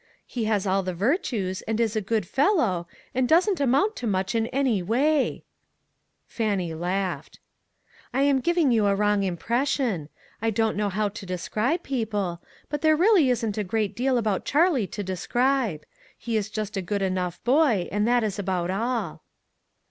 He 0.25 0.45
has 0.45 0.65
all 0.65 0.81
the 0.81 0.95
virtues, 0.95 1.61
and 1.67 1.79
is 1.79 1.95
a 1.95 2.01
good 2.01 2.27
fel 2.27 2.57
low, 2.57 2.87
and 3.13 3.29
doesn't 3.29 3.59
amount 3.59 3.95
to 3.97 4.07
much 4.07 4.33
in 4.33 4.47
any 4.47 4.81
way!" 4.81 5.43
Fannie 6.25 6.73
laughed." 6.73 7.37
I 8.11 8.23
am 8.23 8.39
giving 8.39 8.71
you 8.71 8.87
a 8.87 8.95
wrong 8.95 9.21
impression. 9.21 10.09
I 10.41 10.49
don't 10.49 10.75
know 10.75 10.89
how 10.89 11.09
to 11.09 11.25
describe 11.27 11.83
people; 11.83 12.41
but 12.67 12.81
there 12.81 12.95
really 12.97 13.29
isn't 13.29 13.59
a 13.59 13.63
great 13.63 13.95
deal 13.95 14.17
about 14.17 14.43
Charlie 14.43 14.87
to 14.87 15.03
describe. 15.03 15.83
He 16.17 16.35
is 16.35 16.49
just 16.49 16.75
a 16.75 16.81
good 16.81 17.03
enough 17.03 17.39
boy, 17.43 17.87
and 17.91 18.07
that 18.07 18.23
is 18.23 18.39
about 18.39 18.71
all." 18.71 19.21